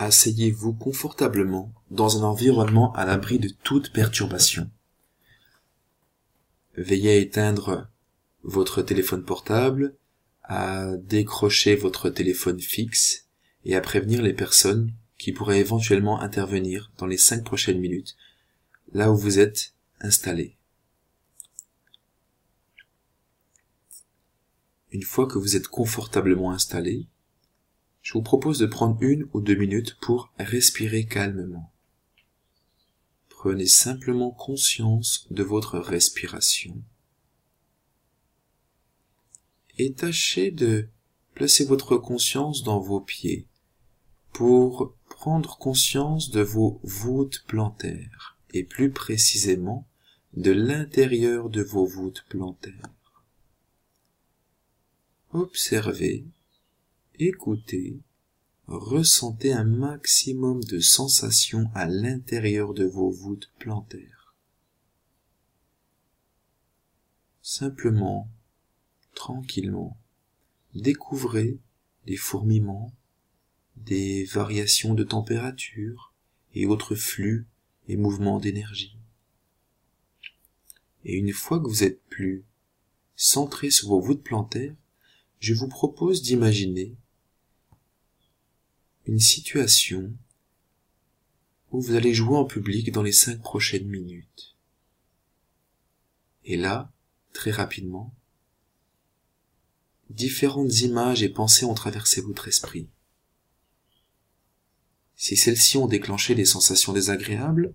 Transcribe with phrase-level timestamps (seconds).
[0.00, 4.70] Asseyez-vous confortablement dans un environnement à l'abri de toute perturbation.
[6.74, 7.86] Veillez à éteindre
[8.42, 9.94] votre téléphone portable,
[10.42, 13.26] à décrocher votre téléphone fixe
[13.66, 18.16] et à prévenir les personnes qui pourraient éventuellement intervenir dans les cinq prochaines minutes
[18.94, 20.56] là où vous êtes installé.
[24.92, 27.06] Une fois que vous êtes confortablement installé,
[28.02, 31.72] je vous propose de prendre une ou deux minutes pour respirer calmement.
[33.28, 36.82] Prenez simplement conscience de votre respiration.
[39.78, 40.88] Et tâchez de
[41.34, 43.46] placer votre conscience dans vos pieds
[44.32, 49.86] pour prendre conscience de vos voûtes plantaires et plus précisément
[50.34, 52.90] de l'intérieur de vos voûtes plantaires.
[55.32, 56.26] Observez,
[57.26, 58.00] écoutez,
[58.66, 64.34] ressentez un maximum de sensations à l'intérieur de vos voûtes plantaires.
[67.42, 68.30] Simplement,
[69.14, 69.98] tranquillement,
[70.74, 71.58] découvrez
[72.06, 72.92] des fourmillements,
[73.76, 76.14] des variations de température
[76.54, 77.46] et autres flux
[77.88, 78.96] et mouvements d'énergie.
[81.04, 82.44] Et une fois que vous êtes plus
[83.16, 84.74] centré sur vos voûtes plantaires,
[85.38, 86.94] je vous propose d'imaginer
[89.06, 90.12] une situation
[91.70, 94.56] où vous allez jouer en public dans les cinq prochaines minutes.
[96.44, 96.92] Et là,
[97.32, 98.14] très rapidement,
[100.10, 102.88] différentes images et pensées ont traversé votre esprit.
[105.14, 107.74] Si celles-ci ont déclenché des sensations désagréables,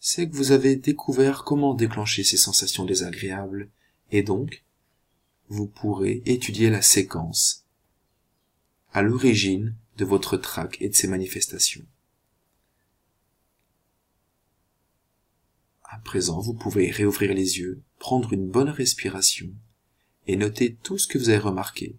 [0.00, 3.70] c'est que vous avez découvert comment déclencher ces sensations désagréables,
[4.10, 4.64] et donc,
[5.48, 7.64] vous pourrez étudier la séquence
[8.92, 11.86] à l'origine de votre trac et de ses manifestations.
[15.84, 19.48] À présent, vous pouvez réouvrir les yeux, prendre une bonne respiration
[20.26, 21.96] et noter tout ce que vous avez remarqué